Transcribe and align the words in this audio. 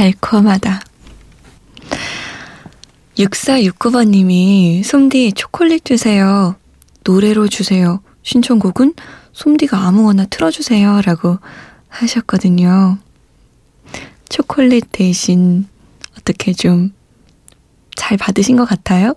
달콤하다. 0.00 0.80
6469번님이 3.18 4.82
솜디 4.82 5.34
초콜릿 5.34 5.84
주세요. 5.84 6.56
노래로 7.04 7.48
주세요. 7.48 8.00
신청곡은 8.22 8.94
솜디가 9.34 9.76
아무거나 9.76 10.24
틀어주세요. 10.24 11.02
라고 11.02 11.38
하셨거든요. 11.90 12.96
초콜릿 14.30 14.86
대신 14.92 15.66
어떻게 16.18 16.54
좀 16.54 16.92
잘 17.94 18.16
받으신 18.16 18.56
것 18.56 18.64
같아요? 18.64 19.14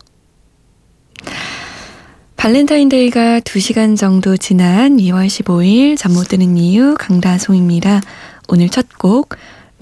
발렌타인데이가 2.36 3.40
2시간 3.40 3.95
정도 3.97 4.36
지난 4.36 4.97
2월 4.97 5.28
15일 5.28 5.97
잠 5.97 6.12
못 6.12 6.28
드는 6.28 6.58
이유 6.58 6.94
강다솜입니다. 7.00 8.02
오늘 8.50 8.68
첫 8.68 8.86
곡 9.00 9.30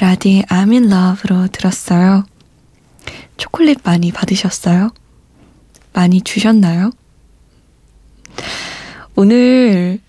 라디의 0.02 0.45
I'm 0.49 0.71
in 0.71 0.91
love로 0.91 1.47
들었어요. 1.49 2.25
초콜릿 3.38 3.81
많이 3.83 4.11
받으셨어요? 4.11 4.89
많이 5.93 6.21
주셨나요? 6.21 6.89
오늘 9.16 9.99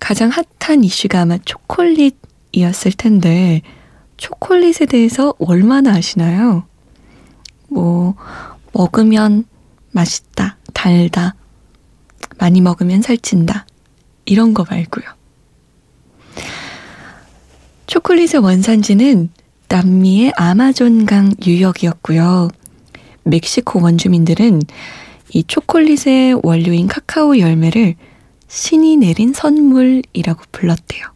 가장 0.00 0.30
핫한 0.30 0.84
이슈가 0.84 1.20
아마 1.20 1.36
초콜릿이었을 1.36 2.92
텐데, 2.96 3.60
초콜릿에 4.16 4.86
대해서 4.86 5.34
얼마나 5.38 5.96
아시나요? 5.96 6.66
뭐, 7.68 8.14
먹으면 8.72 9.44
맛있다, 9.90 10.56
달다, 10.72 11.34
많이 12.38 12.62
먹으면 12.62 13.02
살찐다, 13.02 13.66
이런 14.24 14.54
거 14.54 14.64
말고요. 14.64 15.04
초콜릿의 17.86 18.40
원산지는 18.42 19.28
남미의 19.72 20.34
아마존강 20.36 21.36
유역이었고요. 21.46 22.50
멕시코 23.22 23.80
원주민들은 23.80 24.60
이 25.30 25.44
초콜릿의 25.44 26.40
원료인 26.42 26.86
카카오 26.88 27.38
열매를 27.38 27.94
신이 28.48 28.98
내린 28.98 29.32
선물이라고 29.32 30.42
불렀대요. 30.52 31.06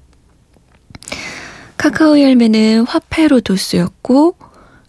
카카오 1.76 2.18
열매는 2.18 2.86
화폐로도 2.86 3.56
쓰였고 3.56 4.36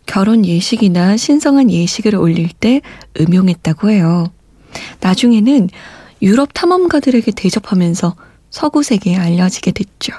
결혼 0.06 0.46
예식이나 0.46 1.18
신성한 1.18 1.70
예식을 1.70 2.16
올릴 2.16 2.48
때 2.48 2.80
음용했다고 3.20 3.90
해요. 3.90 4.32
나중에는 5.02 5.70
유럽 6.22 6.54
탐험가들에게 6.54 7.34
대접하면서 7.34 8.16
서구 8.50 8.82
세계에 8.82 9.18
알려지게 9.18 9.72
됐죠. 9.72 10.14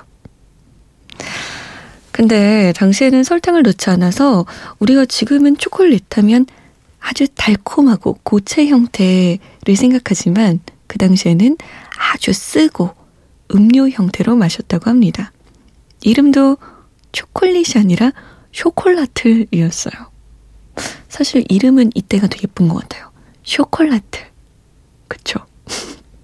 근데 2.18 2.72
당시에는 2.74 3.22
설탕을 3.22 3.62
넣지 3.62 3.90
않아서 3.90 4.44
우리가 4.80 5.06
지금은 5.06 5.56
초콜릿 5.56 6.18
하면 6.18 6.46
아주 6.98 7.28
달콤하고 7.28 8.18
고체 8.24 8.66
형태를 8.66 9.76
생각하지만 9.76 10.58
그 10.88 10.98
당시에는 10.98 11.56
아주 11.96 12.32
쓰고 12.32 12.90
음료 13.54 13.88
형태로 13.88 14.34
마셨다고 14.34 14.90
합니다. 14.90 15.30
이름도 16.00 16.56
초콜릿이 17.12 17.78
아니라 17.78 18.10
쇼콜라틀이었어요. 18.52 20.10
사실 21.08 21.44
이름은 21.48 21.92
이때가 21.94 22.26
더 22.26 22.36
예쁜 22.42 22.66
것 22.66 22.80
같아요. 22.80 23.12
쇼콜라틀. 23.44 24.26
그쵸? 25.06 25.38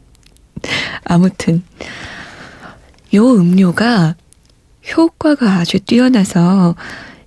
아무튼 1.06 1.62
요 3.14 3.30
음료가 3.30 4.16
효과가 4.96 5.50
아주 5.54 5.80
뛰어나서 5.80 6.74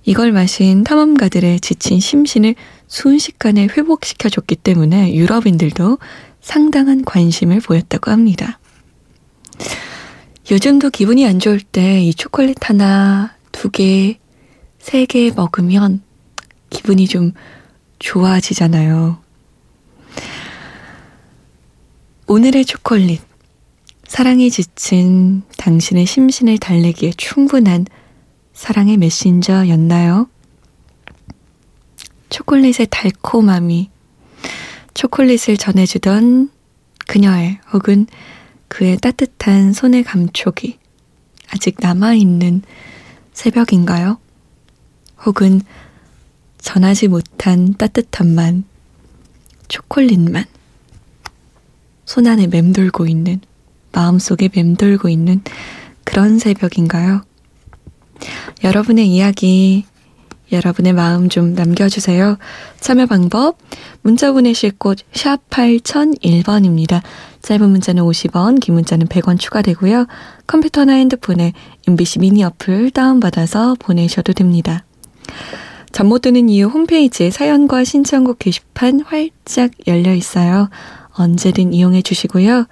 이걸 0.04 0.32
마신 0.32 0.84
탐험가들의 0.84 1.60
지친 1.60 2.00
심신을 2.00 2.54
순식간에 2.86 3.64
회복시켜줬기 3.66 4.56
때문에 4.56 5.14
유럽인들도 5.14 5.98
상당한 6.40 7.04
관심을 7.04 7.60
보였다고 7.60 8.10
합니다. 8.10 8.58
요즘도 10.50 10.90
기분이 10.90 11.26
안 11.26 11.38
좋을 11.40 11.60
때 11.60 12.00
이 12.02 12.14
초콜릿 12.14 12.70
하나, 12.70 13.34
두 13.52 13.70
개, 13.70 14.18
세 14.78 15.04
개 15.04 15.30
먹으면 15.34 16.00
기분이 16.70 17.06
좀 17.06 17.32
좋아지잖아요. 17.98 19.18
오늘의 22.26 22.64
초콜릿. 22.64 23.27
사랑에 24.08 24.48
지친 24.48 25.42
당신의 25.58 26.06
심신을 26.06 26.56
달래기에 26.56 27.12
충분한 27.18 27.84
사랑의 28.54 28.96
메신저였나요? 28.96 30.28
초콜릿의 32.30 32.88
달콤함이 32.90 33.90
초콜릿을 34.94 35.58
전해주던 35.58 36.50
그녀의 37.06 37.58
혹은 37.72 38.06
그의 38.68 38.96
따뜻한 38.96 39.74
손의 39.74 40.04
감촉이 40.04 40.78
아직 41.50 41.76
남아있는 41.78 42.62
새벽인가요? 43.34 44.18
혹은 45.26 45.60
전하지 46.58 47.08
못한 47.08 47.74
따뜻함만, 47.74 48.64
초콜릿만 49.68 50.46
손 52.06 52.26
안에 52.26 52.46
맴돌고 52.46 53.06
있는 53.06 53.42
마음속에 53.98 54.48
맴돌고 54.54 55.08
있는 55.08 55.40
그런 56.04 56.38
새벽인가요? 56.38 57.22
여러분의 58.62 59.08
이야기, 59.08 59.86
여러분의 60.52 60.92
마음 60.92 61.28
좀 61.28 61.54
남겨주세요. 61.54 62.38
참여 62.78 63.06
방법, 63.06 63.58
문자 64.02 64.30
보내실 64.30 64.78
곳, 64.78 64.98
샵 65.12 65.40
8001번입니다. 65.50 67.02
짧은 67.42 67.68
문자는 67.68 68.04
50원, 68.04 68.60
긴 68.60 68.74
문자는 68.74 69.08
100원 69.08 69.36
추가되고요. 69.36 70.06
컴퓨터나 70.46 70.92
핸드폰에 70.92 71.52
MBC 71.88 72.20
미니 72.20 72.44
어플 72.44 72.92
다운받아서 72.92 73.74
보내셔도 73.80 74.32
됩니다. 74.32 74.84
잠 75.90 76.06
못 76.06 76.20
드는 76.22 76.48
이유 76.48 76.66
홈페이지에 76.66 77.30
사연과 77.30 77.82
신청곡 77.82 78.38
게시판 78.38 79.00
활짝 79.00 79.72
열려 79.88 80.14
있어요. 80.14 80.70
언제든 81.14 81.72
이용해 81.72 82.02
주시고요. 82.02 82.66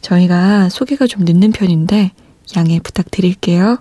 저희가 0.00 0.68
소개가 0.68 1.06
좀 1.06 1.24
늦는 1.24 1.52
편인데 1.52 2.12
양해 2.56 2.80
부탁드릴게요. 2.80 3.78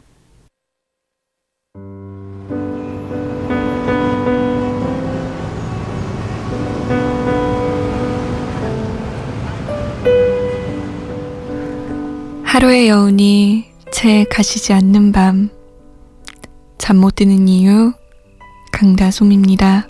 하루의 12.43 12.87
여운이 12.89 13.65
채 13.91 14.23
가시지 14.29 14.73
않는 14.73 15.11
밤. 15.11 15.49
잠 16.77 16.97
못 16.97 17.15
드는 17.15 17.47
이유, 17.47 17.93
강다솜입니다. 18.71 19.87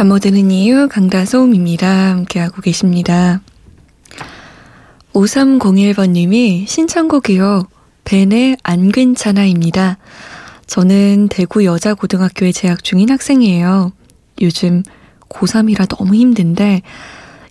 잠 0.00 0.08
못 0.08 0.20
드는 0.20 0.50
이유 0.50 0.88
강다솜입니다. 0.88 1.86
함께하고 1.86 2.62
계십니다. 2.62 3.42
5301번님이 5.12 6.66
신청곡이요. 6.66 7.64
벤의 8.04 8.56
안 8.62 8.92
괜찮아입니다. 8.92 9.98
저는 10.66 11.28
대구 11.28 11.66
여자고등학교에 11.66 12.50
재학 12.50 12.82
중인 12.82 13.10
학생이에요. 13.10 13.92
요즘 14.40 14.82
고3이라 15.28 15.94
너무 15.94 16.14
힘든데 16.14 16.80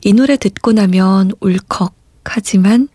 이 0.05 0.13
노래 0.13 0.35
듣고 0.35 0.71
나면 0.71 1.33
울컥 1.41 1.93
하지만 2.25 2.87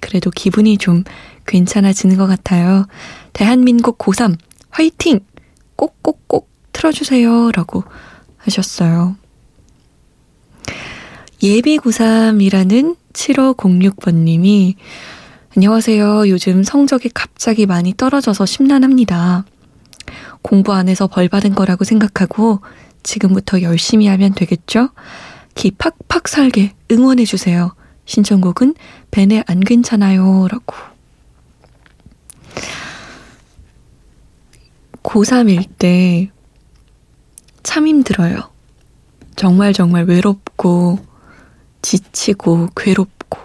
그래도 0.00 0.30
기분이 0.30 0.78
좀 0.78 1.04
괜찮아지는 1.46 2.16
것 2.16 2.26
같아요. 2.26 2.86
대한민국 3.34 3.98
고3 3.98 4.38
화이팅! 4.70 5.20
꼭꼭꼭 5.76 6.48
틀어주세요. 6.72 7.50
라고 7.50 7.84
하셨어요. 8.40 9.16
예비고3이라는 11.42 12.96
7506번님이 13.12 14.74
안녕하세요. 15.56 16.28
요즘 16.28 16.62
성적이 16.62 17.10
갑자기 17.10 17.66
많이 17.66 17.94
떨어져서 17.96 18.46
심란합니다. 18.46 19.44
공부 20.42 20.72
안 20.72 20.88
해서 20.88 21.06
벌 21.06 21.28
받은 21.28 21.54
거라고 21.54 21.84
생각하고 21.84 22.60
지금부터 23.02 23.62
열심히 23.62 24.06
하면 24.06 24.34
되겠죠? 24.34 24.90
기 25.54 25.70
팍팍 25.72 26.28
살게 26.28 26.74
응원해주세요. 26.90 27.74
신청곡은 28.04 28.74
벤의 29.10 29.44
안 29.46 29.60
괜찮아요. 29.60 30.46
라고. 30.48 30.74
고3일 35.02 35.66
때 35.78 36.30
참 37.70 37.86
힘들어요. 37.86 38.50
정말 39.36 39.72
정말 39.72 40.02
외롭고 40.02 40.98
지치고 41.82 42.70
괴롭고. 42.74 43.38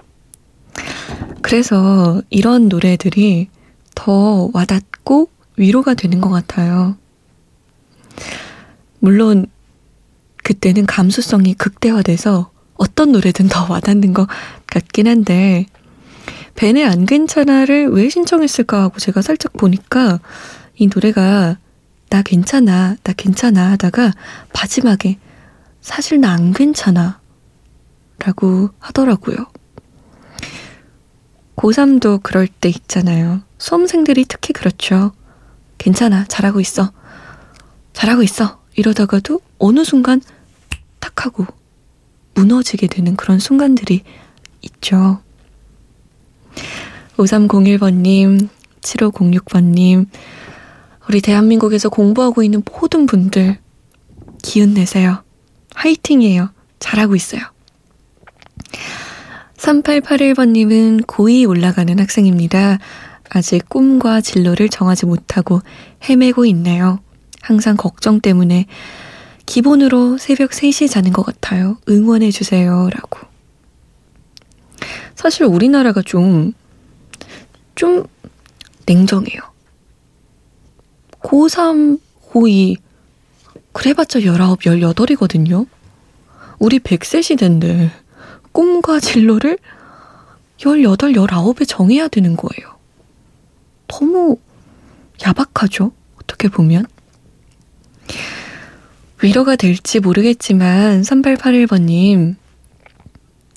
그래서 1.43 2.23
이런 2.31 2.67
노래들이 2.67 3.49
더 3.93 4.49
와닿고 4.51 5.29
위로가 5.57 5.93
되는 5.93 6.21
것 6.21 6.31
같아요. 6.31 6.97
물론 8.97 9.45
그때는 10.43 10.87
감수성이 10.87 11.53
극대화돼서 11.53 12.49
어떤 12.77 13.11
노래든 13.11 13.47
더 13.47 13.71
와닿는 13.71 14.15
것 14.15 14.27
같긴 14.65 15.07
한데 15.07 15.67
벤의 16.55 16.83
안 16.83 17.05
괜찮아를 17.05 17.89
왜 17.89 18.09
신청했을까 18.09 18.81
하고 18.81 18.97
제가 18.97 19.21
살짝 19.21 19.53
보니까 19.53 20.19
이 20.77 20.89
노래가 20.91 21.59
나 22.15 22.21
괜찮아, 22.21 22.95
나 23.03 23.11
괜찮아 23.11 23.71
하다가 23.71 24.13
마지막에 24.53 25.19
사실 25.81 26.21
나 26.21 26.31
안 26.31 26.53
괜찮아 26.53 27.19
라고 28.19 28.69
하더라고요. 28.79 29.35
고3도 31.57 32.23
그럴 32.23 32.47
때 32.47 32.69
있잖아요. 32.69 33.41
수험생들이 33.57 34.23
특히 34.29 34.53
그렇죠. 34.53 35.11
괜찮아, 35.77 36.23
잘하고 36.23 36.61
있어. 36.61 36.93
잘하고 37.91 38.23
있어. 38.23 38.61
이러다가도 38.75 39.41
어느 39.57 39.83
순간 39.83 40.21
탁 41.01 41.25
하고 41.25 41.45
무너지게 42.35 42.87
되는 42.87 43.17
그런 43.17 43.39
순간들이 43.39 44.03
있죠. 44.61 45.19
5301번님, 47.17 48.47
7506번님, 48.79 50.07
우리 51.07 51.21
대한민국에서 51.21 51.89
공부하고 51.89 52.43
있는 52.43 52.63
모든 52.65 53.05
분들, 53.05 53.59
기운 54.41 54.73
내세요. 54.73 55.23
화이팅이에요. 55.75 56.49
잘하고 56.79 57.15
있어요. 57.15 57.41
3881번님은 59.57 61.05
고2 61.05 61.47
올라가는 61.47 61.97
학생입니다. 61.99 62.79
아직 63.29 63.67
꿈과 63.69 64.21
진로를 64.21 64.69
정하지 64.69 65.05
못하고 65.05 65.61
헤매고 66.07 66.45
있네요. 66.47 66.99
항상 67.41 67.75
걱정 67.75 68.19
때문에 68.19 68.65
기본으로 69.45 70.17
새벽 70.17 70.51
3시에 70.51 70.89
자는 70.89 71.13
것 71.13 71.23
같아요. 71.23 71.77
응원해주세요. 71.87 72.89
라고. 72.91 73.19
사실 75.15 75.45
우리나라가 75.45 76.01
좀, 76.01 76.53
좀 77.75 78.05
냉정해요. 78.85 79.54
고3, 81.35 81.99
고2, 82.31 82.77
그래봤자 83.73 84.21
19, 84.21 84.55
18이거든요. 84.57 85.67
우리 86.59 86.79
100세 86.79 87.21
시대인데 87.21 87.91
꿈과 88.53 89.01
진로를 89.01 89.57
18, 90.57 91.11
19에 91.11 91.67
정해야 91.67 92.07
되는 92.07 92.37
거예요. 92.37 92.75
너무 93.87 94.37
야박하죠? 95.25 95.91
어떻게 96.21 96.47
보면. 96.47 96.85
위로가 99.21 99.57
될지 99.57 99.99
모르겠지만 99.99 101.01
3881번님 101.01 102.35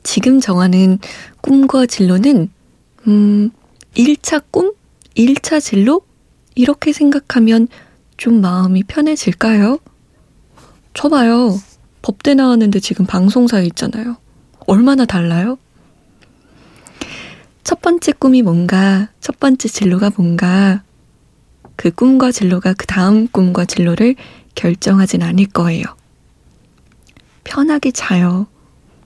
지금 0.03 0.41
정하는 0.41 0.99
꿈과 1.43 1.87
진로는 1.87 2.51
음 3.07 3.51
1차 3.95 4.43
꿈? 4.51 4.73
1차 5.17 5.61
진로? 5.61 6.08
이렇게 6.59 6.93
생각하면 6.93 7.69
좀 8.17 8.41
마음이 8.41 8.83
편해질까요? 8.83 9.79
저 10.93 11.09
봐요. 11.09 11.57
법대 12.03 12.35
나왔는데 12.35 12.81
지금 12.81 13.07
방송사에 13.07 13.65
있잖아요. 13.67 14.17
얼마나 14.67 15.05
달라요? 15.05 15.57
첫 17.63 17.81
번째 17.81 18.11
꿈이 18.11 18.43
뭔가, 18.43 19.09
첫 19.21 19.39
번째 19.39 19.69
진로가 19.69 20.11
뭔가, 20.17 20.83
그 21.77 21.93
꿈과 21.93 22.33
진로가 22.33 22.73
그 22.73 22.87
다음 22.87 23.29
꿈과 23.29 23.65
진로를 23.65 24.17
결정하진 24.57 25.23
않을 25.23 25.47
거예요. 25.47 25.85
편하게 27.45 27.93
자요. 27.93 28.49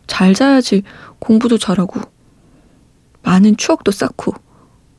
잘 0.07 0.33
자야지 0.33 0.85
공부도 1.19 1.59
잘하고, 1.59 2.01
많은 3.21 3.59
추억도 3.59 3.91
쌓고, 3.91 4.33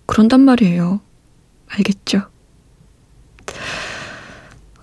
그런단 0.06 0.42
말이에요. 0.42 1.02
알겠죠? 1.68 2.33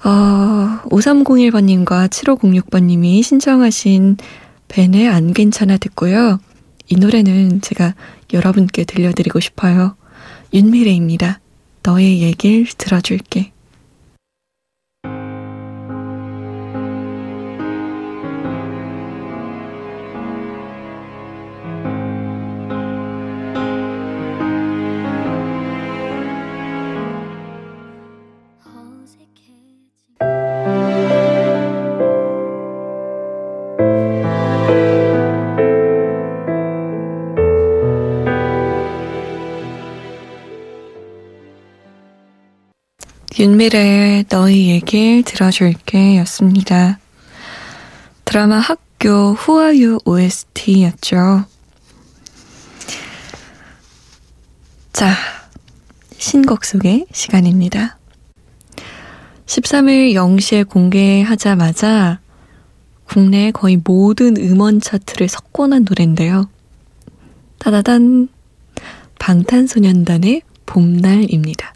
어, 0.05 0.81
5301번님과 0.89 2.09
7506번님이 2.09 3.23
신청하신 3.23 4.17
벤의 4.69 5.09
안 5.09 5.33
괜찮아 5.33 5.77
듣고요. 5.77 6.39
이 6.89 6.97
노래는 6.97 7.61
제가 7.61 7.95
여러분께 8.33 8.85
들려드리고 8.85 9.41
싶어요. 9.41 9.97
윤미래입니다. 10.53 11.41
너의 11.83 12.23
얘길 12.23 12.67
들어줄게. 12.77 13.53
윤미래의 43.41 44.27
너희 44.29 44.69
얘길 44.69 45.23
들어줄게 45.23 46.19
였습니다. 46.19 46.99
드라마 48.27 48.59
학교 48.59 49.33
후아유 49.33 49.99
OST였죠. 50.05 51.47
자, 54.93 55.15
신곡 56.19 56.67
소개 56.67 57.07
시간입니다. 57.13 57.97
13일 59.47 60.13
0시에 60.13 60.69
공개하자마자 60.69 62.21
국내 63.05 63.53
거의 63.53 63.81
모든 63.83 64.37
음원 64.37 64.83
차트를 64.83 65.29
석권한 65.29 65.87
노래인데요. 65.89 66.51
따다단 67.59 68.29
방탄소년단의 69.19 70.43
봄날입니다. 70.67 71.73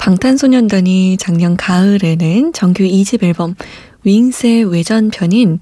방탄소년단이 0.00 1.18
작년 1.18 1.58
가을에는 1.58 2.54
정규 2.54 2.84
2집 2.84 3.22
앨범 3.22 3.54
윙스의 4.04 4.64
외전편인 4.64 5.60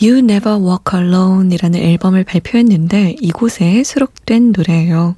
You 0.00 0.18
Never 0.18 0.58
Walk 0.58 0.94
Alone 0.94 1.54
이라는 1.54 1.80
앨범을 1.80 2.24
발표했는데 2.24 3.16
이곳에 3.18 3.82
수록된 3.82 4.52
노래예요. 4.52 5.16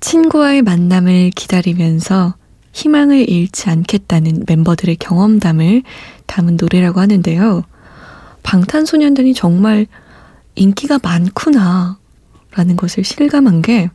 친구와의 0.00 0.62
만남을 0.62 1.32
기다리면서 1.36 2.34
희망을 2.72 3.28
잃지 3.28 3.68
않겠다는 3.68 4.44
멤버들의 4.46 4.96
경험담을 4.96 5.82
담은 6.24 6.56
노래라고 6.58 6.98
하는데요. 6.98 7.62
방탄소년단이 8.42 9.34
정말 9.34 9.86
인기가 10.54 10.98
많구나 11.02 11.98
라는 12.52 12.76
것을 12.76 13.04
실감한 13.04 13.60
게 13.60 13.90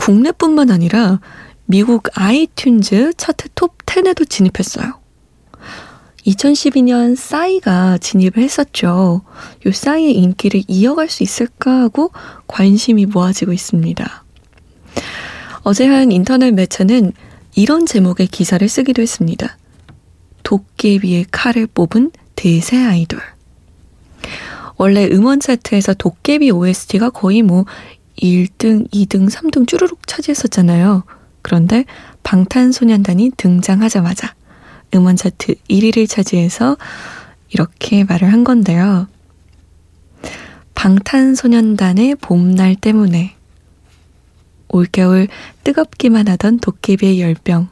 국내뿐만 0.00 0.70
아니라 0.70 1.20
미국 1.66 2.04
아이튠즈 2.04 3.18
차트 3.18 3.50
톱 3.54 3.84
10에도 3.84 4.28
진입했어요. 4.28 4.98
2012년 6.26 7.16
싸이가 7.16 7.98
진입을 7.98 8.38
했었죠. 8.38 9.20
요 9.66 9.72
싸이의 9.72 10.16
인기를 10.16 10.62
이어갈 10.68 11.10
수 11.10 11.22
있을까 11.22 11.82
하고 11.82 12.12
관심이 12.46 13.04
모아지고 13.04 13.52
있습니다. 13.52 14.24
어제 15.64 15.86
한 15.86 16.12
인터넷 16.12 16.52
매체는 16.52 17.12
이런 17.54 17.84
제목의 17.84 18.28
기사를 18.28 18.66
쓰기도 18.66 19.02
했습니다. 19.02 19.58
도깨비의 20.44 21.26
칼을 21.30 21.66
뽑은 21.66 22.12
대세 22.36 22.78
아이돌. 22.78 23.20
원래 24.78 25.06
음원 25.12 25.40
차트에서 25.40 25.92
도깨비 25.92 26.50
OST가 26.50 27.10
거의 27.10 27.42
뭐 27.42 27.66
1등, 28.20 28.90
2등, 28.90 29.30
3등 29.30 29.66
쭈루룩 29.66 30.06
차지했었잖아요. 30.06 31.04
그런데 31.42 31.84
방탄소년단이 32.22 33.32
등장하자마자 33.36 34.34
음원 34.94 35.16
차트 35.16 35.54
1위를 35.68 36.08
차지해서 36.08 36.76
이렇게 37.50 38.04
말을 38.04 38.32
한 38.32 38.44
건데요. 38.44 39.08
방탄소년단의 40.74 42.16
봄날 42.16 42.74
때문에 42.76 43.34
올겨울 44.68 45.28
뜨겁기만 45.64 46.28
하던 46.28 46.58
도깨비의 46.60 47.20
열병, 47.20 47.68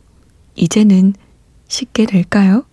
이제는 0.57 1.15
식게 1.69 2.07
될까요? 2.07 2.65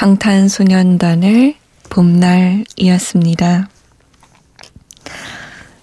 방탄소년단의 0.00 1.56
봄날이었습니다. 1.90 3.68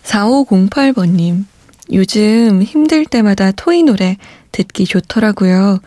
4508번님, 0.01 1.45
요즘 1.93 2.63
힘들 2.63 3.05
때마다 3.05 3.51
토이 3.51 3.83
노래 3.83 4.17
듣기 4.51 4.85
좋더라고요. 4.85 5.77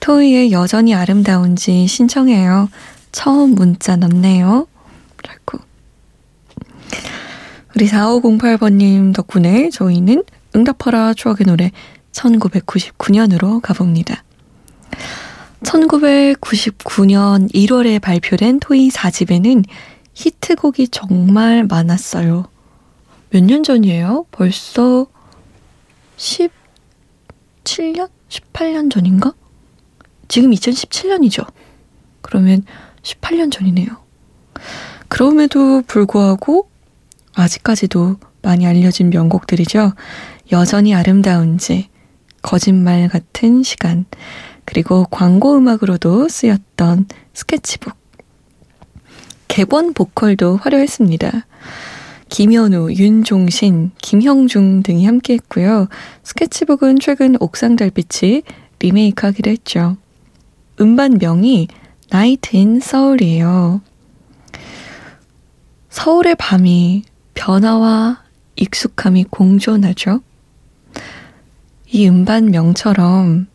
토이의 0.00 0.52
여전히 0.52 0.94
아름다운지 0.94 1.86
신청해요. 1.86 2.68
처음 3.12 3.54
문자 3.54 3.96
넣네요. 3.96 4.66
라고. 5.26 5.64
우리 7.74 7.88
4508번님 7.88 9.14
덕분에 9.14 9.70
저희는 9.70 10.24
응답하라 10.54 11.14
추억의 11.14 11.46
노래 11.46 11.70
1999년으로 12.12 13.62
가봅니다. 13.62 14.22
1999년 15.64 17.52
1월에 17.52 18.00
발표된 18.00 18.60
토이 18.60 18.88
4집에는 18.90 19.64
히트곡이 20.14 20.88
정말 20.88 21.64
많았어요. 21.66 22.46
몇 23.30 23.44
년 23.44 23.62
전이에요? 23.62 24.26
벌써 24.30 25.06
17년? 26.16 28.08
18년 28.28 28.90
전인가? 28.90 29.32
지금 30.28 30.50
2017년이죠. 30.50 31.46
그러면 32.22 32.64
18년 33.02 33.50
전이네요. 33.52 33.88
그럼에도 35.08 35.82
불구하고 35.86 36.68
아직까지도 37.34 38.16
많이 38.42 38.66
알려진 38.66 39.10
명곡들이죠. 39.10 39.92
여전히 40.52 40.94
아름다운지, 40.94 41.88
거짓말 42.42 43.08
같은 43.08 43.62
시간, 43.62 44.06
그리고 44.70 45.04
광고 45.10 45.56
음악으로도 45.56 46.28
쓰였던 46.28 47.06
스케치북. 47.32 47.92
객원 49.48 49.92
보컬도 49.94 50.58
화려했습니다. 50.58 51.44
김현우, 52.28 52.92
윤종신, 52.92 53.90
김형중 54.00 54.84
등이 54.84 55.06
함께했고요. 55.06 55.88
스케치북은 56.22 57.00
최근 57.00 57.34
옥상 57.40 57.74
달빛이 57.74 58.44
리메이크하기도 58.78 59.50
했죠. 59.50 59.96
음반명이 60.80 61.66
나이트 62.10 62.54
인 62.54 62.78
서울이에요. 62.78 63.80
서울의 65.88 66.36
밤이 66.36 67.02
변화와 67.34 68.22
익숙함이 68.54 69.24
공존하죠. 69.30 70.20
이 71.88 72.06
음반명처럼 72.06 73.48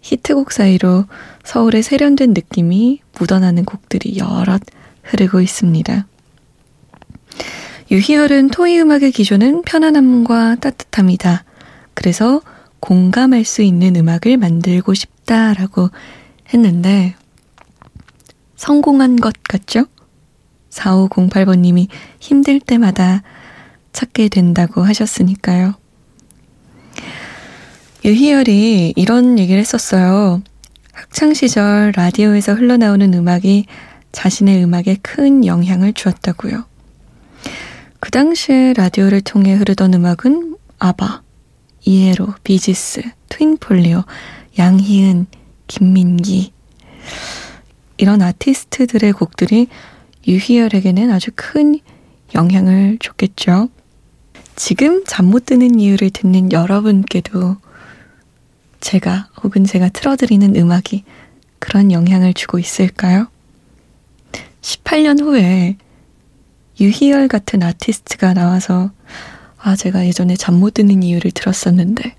히트곡 0.00 0.52
사이로 0.52 1.04
서울의 1.44 1.82
세련된 1.82 2.32
느낌이 2.32 3.00
묻어나는 3.18 3.64
곡들이 3.64 4.18
여럿 4.18 4.62
흐르고 5.02 5.40
있습니다. 5.40 6.06
유희열은 7.90 8.48
토이 8.48 8.78
음악의 8.80 9.10
기조는 9.10 9.62
편안함과 9.62 10.56
따뜻함이다. 10.56 11.44
그래서 11.94 12.40
공감할 12.78 13.44
수 13.44 13.62
있는 13.62 13.96
음악을 13.96 14.36
만들고 14.36 14.94
싶다라고 14.94 15.90
했는데 16.52 17.14
성공한 18.56 19.16
것 19.16 19.34
같죠? 19.42 19.86
4508번님이 20.70 21.88
힘들 22.20 22.60
때마다 22.60 23.22
찾게 23.92 24.28
된다고 24.28 24.82
하셨으니까요. 24.82 25.79
유희열이 28.04 28.94
이런 28.96 29.38
얘기를 29.38 29.60
했었어요. 29.60 30.42
학창시절 30.92 31.92
라디오에서 31.96 32.54
흘러나오는 32.54 33.12
음악이 33.14 33.66
자신의 34.12 34.64
음악에 34.64 34.96
큰 35.02 35.44
영향을 35.44 35.92
주었다고요. 35.92 36.64
그 38.00 38.10
당시에 38.10 38.72
라디오를 38.74 39.20
통해 39.20 39.54
흐르던 39.54 39.94
음악은 39.94 40.56
아바, 40.78 41.22
이에로, 41.84 42.28
비지스, 42.42 43.02
트윈폴리오, 43.28 44.02
양희은, 44.58 45.26
김민기 45.66 46.52
이런 47.98 48.22
아티스트들의 48.22 49.12
곡들이 49.12 49.68
유희열에게는 50.26 51.10
아주 51.10 51.30
큰 51.34 51.78
영향을 52.34 52.98
줬겠죠. 53.00 53.68
지금 54.56 55.04
잠 55.06 55.26
못 55.26 55.46
드는 55.46 55.78
이유를 55.78 56.10
듣는 56.10 56.50
여러분께도 56.52 57.56
제가 58.80 59.28
혹은 59.42 59.64
제가 59.64 59.88
틀어드리는 59.90 60.56
음악이 60.56 61.04
그런 61.58 61.92
영향을 61.92 62.32
주고 62.34 62.58
있을까요? 62.58 63.28
18년 64.62 65.20
후에 65.20 65.76
유희열 66.80 67.28
같은 67.28 67.62
아티스트가 67.62 68.34
나와서 68.34 68.90
아, 69.58 69.76
제가 69.76 70.06
예전에 70.06 70.36
잠 70.36 70.54
못 70.54 70.74
드는 70.74 71.02
이유를 71.02 71.32
들었었는데 71.32 72.16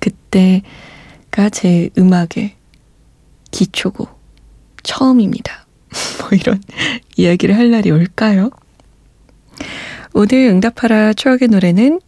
그때가 0.00 1.48
제 1.52 1.88
음악의 1.96 2.54
기초고 3.50 4.08
처음입니다. 4.82 5.66
뭐 6.20 6.28
이런 6.32 6.60
이야기를 7.16 7.56
할 7.56 7.70
날이 7.70 7.90
올까요? 7.90 8.50
오늘 10.12 10.48
응답하라 10.48 11.12
추억의 11.14 11.48
노래는 11.48 12.00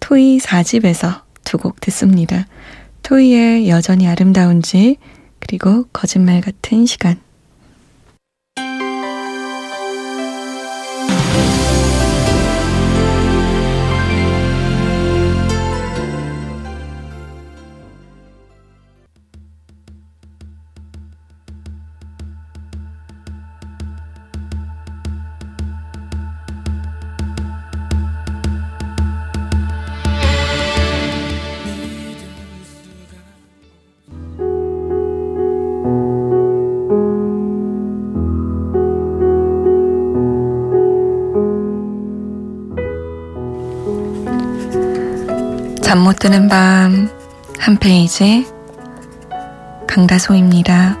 토이 0.00 0.38
4집에서 0.38 1.22
두 1.44 1.58
곡 1.58 1.80
듣습니다. 1.80 2.46
토이의 3.02 3.68
여전히 3.68 4.06
아름다운지 4.06 4.96
그리고 5.40 5.84
거짓말 5.92 6.40
같은 6.40 6.86
시간 6.86 7.20
잠 45.92 46.04
못 46.04 46.18
드는 46.18 46.48
밤 46.48 47.10
한 47.58 47.76
페이지 47.76 48.46
강다소입니다. 49.86 50.96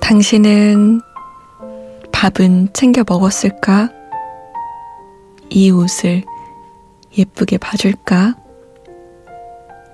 당신은 0.00 1.00
밥은 2.12 2.74
챙겨 2.74 3.04
먹었을까? 3.08 3.88
이 5.48 5.70
옷을 5.70 6.24
예쁘게 7.18 7.58
봐줄까? 7.58 8.36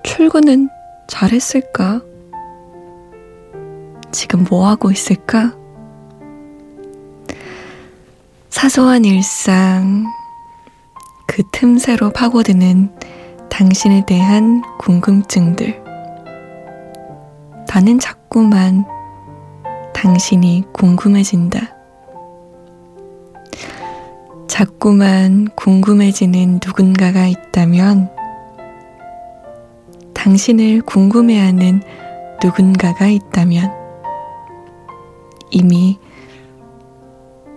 출근은 0.03 0.69
잘했을까? 1.07 2.01
지금 4.11 4.45
뭐 4.49 4.67
하고 4.67 4.91
있을까? 4.91 5.55
사소한 8.49 9.03
일상, 9.03 10.05
그 11.27 11.43
틈새로 11.51 12.11
파고드는 12.11 12.95
당신에 13.49 14.05
대한 14.05 14.61
궁금증들. 14.79 15.83
나는 17.67 17.99
자꾸만 17.99 18.85
당신이 19.93 20.63
궁금해진다. 20.71 21.74
자꾸만 24.47 25.47
궁금해지는 25.55 26.59
누군가가 26.65 27.27
있다면 27.27 28.09
당신을 30.13 30.81
궁금해하는 30.81 31.81
누군가가 32.43 33.07
있다면 33.07 33.71
이미 35.51 35.97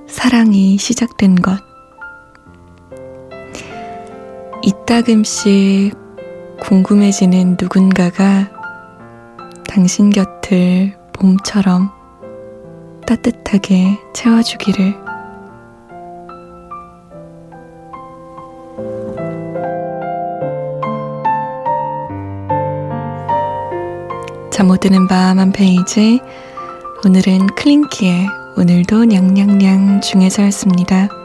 사랑이 0.07 0.79
시작된 0.79 1.37
것. 1.37 1.59
이따금씩 4.63 5.95
궁금해지는 6.61 7.57
누군가가 7.61 8.51
당신 9.69 10.11
곁을 10.11 10.97
봄처럼 11.13 11.91
따뜻하게 13.07 13.99
채워주기를. 14.13 15.08
잠 24.59 24.67
못 24.67 24.81
드는 24.81 25.07
밤 25.07 25.39
한 25.39 25.53
페이지. 25.53 26.19
오늘은 27.05 27.55
클린키의 27.55 28.27
오늘도 28.57 29.05
냥냥냥 29.05 30.01
중에서였습니다. 30.01 31.18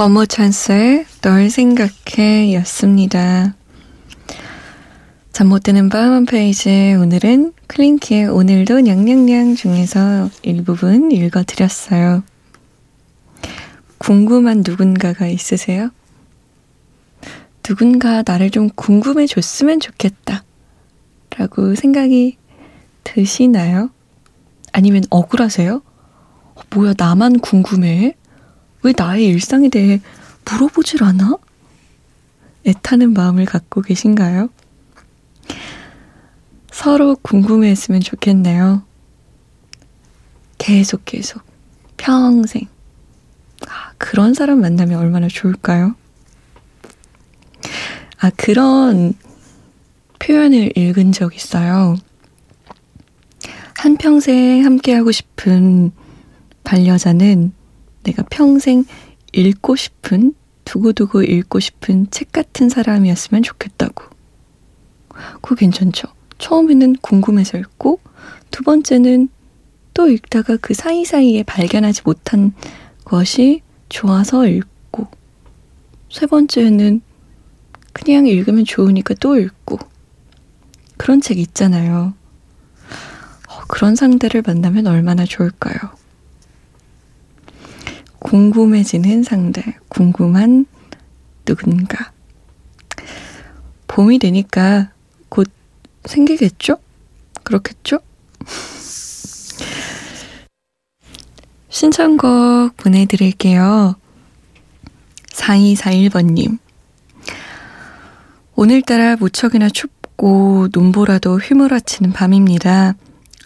원모어찬스의 0.00 1.04
널 1.20 1.50
생각해 1.50 2.54
였습니다. 2.54 3.54
잠 5.30 5.48
못 5.48 5.62
드는 5.62 5.90
밤 5.90 6.14
한 6.14 6.24
페이지 6.24 6.96
오늘은 6.98 7.52
클린키의 7.66 8.28
오늘도 8.28 8.80
냥냥냥 8.80 9.56
중에서 9.56 10.30
일부분 10.42 11.12
읽어드렸어요. 11.12 12.22
궁금한 13.98 14.62
누군가가 14.66 15.26
있으세요? 15.26 15.90
누군가 17.62 18.22
나를 18.26 18.48
좀 18.48 18.70
궁금해 18.74 19.26
줬으면 19.26 19.80
좋겠다. 19.80 20.44
라고 21.36 21.74
생각이 21.74 22.38
드시나요? 23.04 23.90
아니면 24.72 25.02
억울하세요? 25.10 25.82
어, 26.54 26.60
뭐야, 26.74 26.94
나만 26.96 27.40
궁금해? 27.40 28.14
왜 28.82 28.92
나의 28.96 29.26
일상에 29.26 29.68
대해 29.68 30.00
물어보질 30.44 31.04
않아? 31.04 31.36
애타는 32.66 33.12
마음을 33.12 33.44
갖고 33.44 33.82
계신가요? 33.82 34.48
서로 36.70 37.16
궁금해했으면 37.16 38.00
좋겠네요. 38.00 38.84
계속 40.58 41.04
계속 41.04 41.42
평생 41.96 42.66
아, 43.66 43.92
그런 43.98 44.34
사람 44.34 44.60
만나면 44.60 44.98
얼마나 44.98 45.28
좋을까요? 45.28 45.94
아 48.18 48.30
그런 48.36 49.14
표현을 50.18 50.76
읽은 50.76 51.12
적 51.12 51.34
있어요. 51.34 51.96
한평생 53.76 54.64
함께하고 54.64 55.10
싶은 55.10 55.90
반려자는 56.64 57.52
내가 58.02 58.22
평생 58.30 58.84
읽고 59.32 59.76
싶은, 59.76 60.34
두고두고 60.64 61.22
읽고 61.22 61.60
싶은 61.60 62.10
책 62.10 62.32
같은 62.32 62.68
사람이었으면 62.68 63.42
좋겠다고. 63.42 64.04
그거 65.40 65.54
괜찮죠? 65.54 66.08
처음에는 66.38 66.96
궁금해서 66.96 67.58
읽고, 67.58 68.00
두 68.50 68.62
번째는 68.62 69.28
또 69.94 70.08
읽다가 70.08 70.56
그 70.56 70.74
사이사이에 70.74 71.42
발견하지 71.42 72.02
못한 72.04 72.52
것이 73.04 73.62
좋아서 73.88 74.46
읽고, 74.46 75.08
세 76.10 76.26
번째는 76.26 77.02
그냥 77.92 78.26
읽으면 78.26 78.64
좋으니까 78.64 79.14
또 79.20 79.38
읽고, 79.38 79.78
그런 80.96 81.20
책 81.20 81.38
있잖아요. 81.38 82.14
어, 83.48 83.60
그런 83.68 83.96
상대를 83.96 84.42
만나면 84.46 84.86
얼마나 84.86 85.24
좋을까요? 85.24 85.99
궁금해지는 88.30 89.24
상대, 89.24 89.60
궁금한 89.88 90.64
누군가. 91.44 92.12
봄이 93.88 94.20
되니까 94.20 94.92
곧 95.28 95.50
생기겠죠? 96.04 96.76
그렇겠죠? 97.42 97.98
신청곡 101.70 102.76
보내드릴게요. 102.76 103.96
4241번님. 105.32 106.60
오늘따라 108.54 109.16
무척이나 109.16 109.68
춥고 109.68 110.68
눈보라도 110.72 111.36
휘몰아치는 111.38 112.12
밤입니다. 112.12 112.94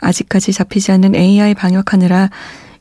아직까지 0.01 0.53
잡히지 0.53 0.92
않는 0.92 1.14
AI 1.14 1.55
방역하느라 1.55 2.29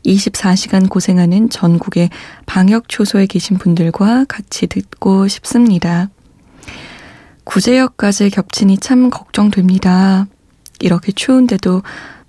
24시간 0.06 0.90
고생하는 0.90 1.50
전국의 1.50 2.10
방역 2.46 2.90
초소에 2.90 3.26
계신 3.26 3.58
분들과 3.58 4.26
같이 4.28 4.68
듣고 4.68 5.28
싶습니다. 5.28 6.10
구제역까지 7.44 8.30
겹치니 8.30 8.78
참 8.78 9.10
걱정됩니다. 9.10 10.28
이렇게 10.80 11.12
추운데도 11.12 11.82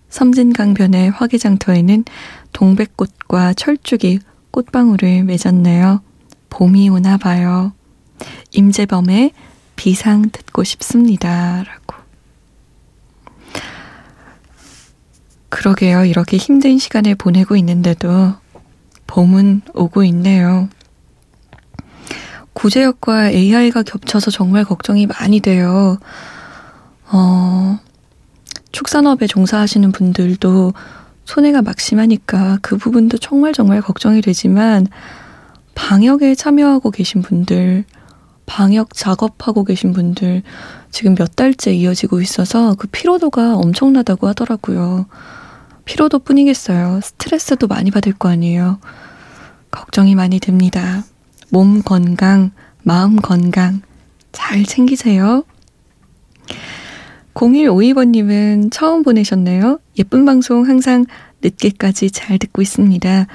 섬진강변의 0.09 1.11
화기장터에는 1.11 2.05
동백꽃과 2.53 3.55
철쭉이 3.55 4.21
꽃방울을 4.51 5.25
맺었네요. 5.25 6.03
봄이 6.51 6.89
오나 6.89 7.17
봐요. 7.17 7.73
임재범의 8.53 9.33
비상 9.75 10.31
듣고 10.31 10.63
싶습니다. 10.63 11.65
라고. 11.65 11.94
그러게요. 15.55 16.05
이렇게 16.05 16.37
힘든 16.37 16.79
시간을 16.79 17.15
보내고 17.15 17.55
있는데도 17.57 18.35
봄은 19.07 19.63
오고 19.73 20.03
있네요. 20.05 20.69
구제역과 22.55 23.31
AI가 23.31 23.85
겹쳐서 23.85 24.33
정말 24.33 24.65
걱정이 24.65 25.07
많이 25.07 25.39
돼요. 25.39 25.99
어, 27.07 27.79
축산업에 28.73 29.29
종사하시는 29.29 29.93
분들도 29.93 30.73
손해가 31.25 31.63
막심하니까 31.63 32.59
그 32.61 32.77
부분도 32.77 33.19
정말 33.19 33.53
정말 33.53 33.81
걱정이 33.81 34.23
되지만 34.23 34.89
방역에 35.77 36.35
참여하고 36.35 36.91
계신 36.91 37.23
분들, 37.23 37.85
방역 38.45 38.93
작업하고 38.93 39.63
계신 39.63 39.93
분들 39.93 40.43
지금 40.91 41.15
몇 41.15 41.37
달째 41.37 41.73
이어지고 41.73 42.21
있어서 42.21 42.75
그 42.75 42.89
피로도가 42.89 43.55
엄청나다고 43.55 44.27
하더라고요. 44.27 45.07
피로도 45.85 46.21
뿐이겠어요. 46.21 47.01
스트레스도 47.03 47.67
많이 47.67 47.91
받을 47.91 48.13
거 48.13 48.29
아니에요. 48.29 48.79
걱정이 49.71 50.15
많이 50.15 50.41
됩니다. 50.41 51.05
몸 51.51 51.83
건강, 51.83 52.53
마음 52.83 53.17
건강 53.17 53.83
잘 54.33 54.65
챙기세요. 54.65 55.45
0152번님은 57.35 58.71
처음 58.71 59.03
보내셨네요. 59.03 59.81
예쁜 59.99 60.25
방송 60.25 60.67
항상 60.67 61.05
늦게까지 61.43 62.11
잘 62.11 62.39
듣고 62.39 62.63
있습니다. 62.63 63.27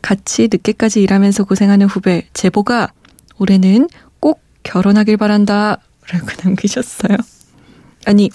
같이 0.00 0.48
늦게까지 0.50 1.02
일하면서 1.02 1.44
고생하는 1.44 1.86
후배 1.86 2.26
제보가 2.32 2.92
올해는 3.38 3.88
꼭 4.20 4.42
결혼하길 4.62 5.16
바란다 5.16 5.78
라고 6.08 6.26
남기셨어요. 6.44 7.16
아니 8.06 8.30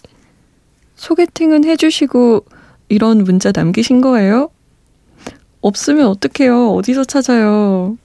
소개팅은 0.95 1.65
해주시고 1.65 2.45
이런 2.89 3.23
문자 3.23 3.51
남기신 3.53 4.01
거예요? 4.01 4.49
없으면 5.61 6.07
어떡해요? 6.07 6.73
어디서 6.73 7.05
찾아요? 7.05 7.97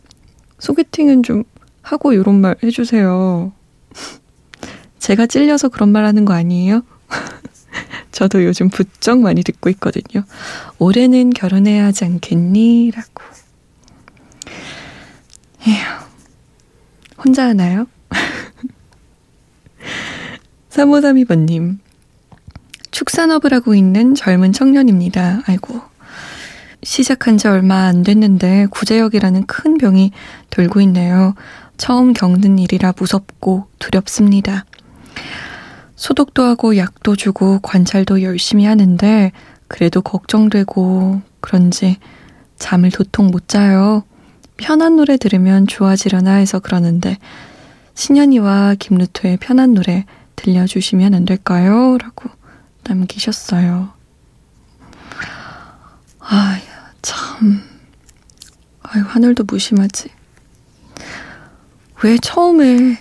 소개팅은 0.58 1.22
좀 1.22 1.44
하고 1.82 2.12
이런 2.12 2.40
말 2.40 2.56
해주세요. 2.62 3.52
제가 4.98 5.26
찔려서 5.26 5.68
그런 5.68 5.90
말 5.90 6.04
하는 6.04 6.24
거 6.24 6.32
아니에요? 6.32 6.82
저도 8.12 8.44
요즘 8.44 8.68
부쩍 8.68 9.20
많이 9.20 9.42
듣고 9.42 9.68
있거든요. 9.70 10.24
올해는 10.78 11.30
결혼해야 11.30 11.86
하지 11.86 12.04
않겠니? 12.04 12.92
라고. 12.94 13.22
에휴. 15.66 15.76
혼자 17.24 17.46
하나요? 17.46 17.86
3532번님. 20.70 21.78
축산업을 22.92 23.52
하고 23.52 23.74
있는 23.74 24.14
젊은 24.14 24.52
청년입니다. 24.52 25.42
아이고. 25.46 25.80
시작한 26.84 27.38
지 27.38 27.48
얼마 27.48 27.86
안 27.86 28.02
됐는데 28.02 28.66
구제역이라는 28.70 29.46
큰 29.46 29.78
병이 29.78 30.12
돌고 30.50 30.80
있네요. 30.82 31.34
처음 31.76 32.12
겪는 32.12 32.58
일이라 32.58 32.92
무섭고 32.98 33.66
두렵습니다. 33.78 34.64
소독도 35.96 36.42
하고 36.42 36.76
약도 36.76 37.16
주고 37.16 37.60
관찰도 37.60 38.22
열심히 38.22 38.66
하는데 38.66 39.32
그래도 39.68 40.02
걱정되고 40.02 41.22
그런지 41.40 41.98
잠을 42.58 42.90
도통 42.90 43.28
못 43.28 43.48
자요. 43.48 44.04
편한 44.56 44.96
노래 44.96 45.16
들으면 45.16 45.66
좋아지려나 45.66 46.34
해서 46.34 46.58
그러는데 46.58 47.18
신현이와 47.94 48.76
김루토의 48.78 49.38
편한 49.38 49.74
노래 49.74 50.04
들려주시면 50.36 51.14
안 51.14 51.24
될까요? 51.24 51.96
라고 51.98 52.28
남기셨어요. 52.84 53.92
아, 56.20 56.60
참. 57.02 57.62
아유, 58.82 59.02
하늘도 59.06 59.44
무심하지. 59.44 60.10
왜 62.04 62.18
처음에, 62.18 62.98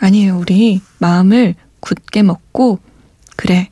아니에요, 0.00 0.38
우리 0.38 0.82
마음을 0.98 1.54
굳게 1.80 2.22
먹고, 2.22 2.80
그래, 3.36 3.70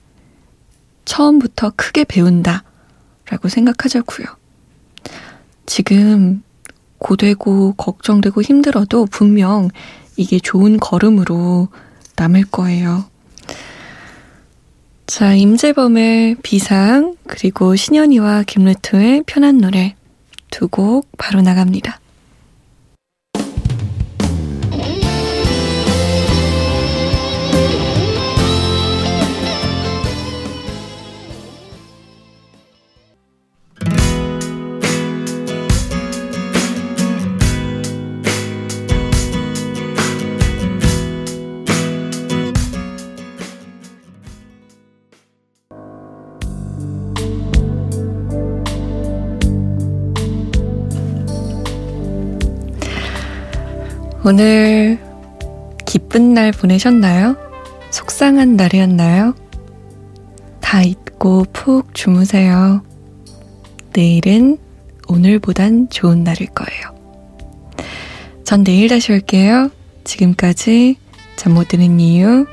처음부터 1.04 1.72
크게 1.76 2.04
배운다. 2.04 2.64
라고 3.28 3.48
생각하자고요. 3.48 4.26
지금 5.66 6.42
고되고 6.98 7.74
걱정되고 7.74 8.42
힘들어도 8.42 9.06
분명 9.06 9.68
이게 10.16 10.38
좋은 10.38 10.78
걸음으로 10.78 11.68
남을 12.16 12.44
거예요. 12.44 13.10
자, 15.06 15.34
임재범의 15.34 16.36
비상, 16.42 17.16
그리고 17.28 17.76
신현이와 17.76 18.42
김루트의 18.44 19.22
편한 19.26 19.58
노래 19.58 19.94
두 20.50 20.68
곡 20.68 21.08
바로 21.18 21.42
나갑니다. 21.42 22.00
오늘 54.28 54.98
기쁜 55.86 56.34
날 56.34 56.50
보내셨나요? 56.50 57.36
속상한 57.92 58.56
날이었나요? 58.56 59.36
다 60.60 60.82
잊고 60.82 61.44
푹 61.52 61.94
주무세요. 61.94 62.82
내일은 63.92 64.58
오늘보단 65.06 65.90
좋은 65.90 66.24
날일 66.24 66.48
거예요. 66.48 66.96
전 68.42 68.64
내일 68.64 68.88
다시 68.88 69.12
올게요. 69.12 69.70
지금까지 70.02 70.96
잠 71.36 71.54
못 71.54 71.68
드는 71.68 72.00
이유 72.00 72.46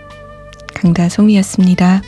강다솜이었습니다. 0.75 2.03